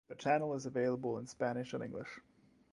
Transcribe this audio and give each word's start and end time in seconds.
The 0.07 0.15
channel 0.15 0.55
is 0.55 0.65
available 0.65 1.19
in 1.19 1.27
Spanish 1.27 1.75
and 1.75 1.83
English. 1.83 2.21